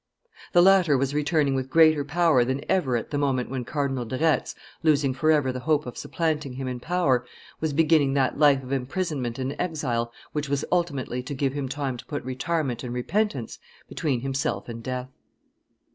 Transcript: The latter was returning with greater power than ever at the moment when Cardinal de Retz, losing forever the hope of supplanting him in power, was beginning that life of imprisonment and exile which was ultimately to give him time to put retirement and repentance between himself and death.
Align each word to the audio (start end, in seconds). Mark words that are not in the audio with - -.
The 0.53 0.63
latter 0.63 0.97
was 0.97 1.13
returning 1.13 1.53
with 1.53 1.69
greater 1.69 2.03
power 2.03 2.43
than 2.43 2.65
ever 2.67 2.97
at 2.97 3.11
the 3.11 3.19
moment 3.19 3.51
when 3.51 3.63
Cardinal 3.63 4.03
de 4.03 4.17
Retz, 4.17 4.55
losing 4.81 5.13
forever 5.13 5.51
the 5.51 5.59
hope 5.59 5.85
of 5.85 5.95
supplanting 5.95 6.53
him 6.53 6.67
in 6.67 6.79
power, 6.79 7.23
was 7.59 7.71
beginning 7.71 8.15
that 8.15 8.39
life 8.39 8.63
of 8.63 8.71
imprisonment 8.71 9.37
and 9.37 9.55
exile 9.59 10.11
which 10.31 10.49
was 10.49 10.65
ultimately 10.71 11.21
to 11.21 11.35
give 11.35 11.53
him 11.53 11.69
time 11.69 11.97
to 11.97 12.05
put 12.07 12.23
retirement 12.23 12.83
and 12.83 12.95
repentance 12.95 13.59
between 13.87 14.21
himself 14.21 14.67
and 14.67 14.81
death. 14.81 15.11